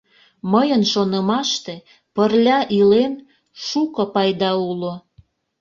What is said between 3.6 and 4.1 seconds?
шуко